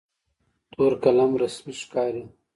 [0.71, 2.23] تور قلم رسمي ښکاري.